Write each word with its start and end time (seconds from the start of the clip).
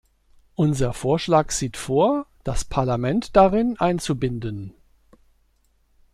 Unser 0.55 0.93
Vorschlag 0.93 1.51
sieht 1.51 1.77
vor, 1.77 2.25
das 2.43 2.65
Parlament 2.65 3.35
darin 3.35 3.79
einzubinden. 3.79 4.73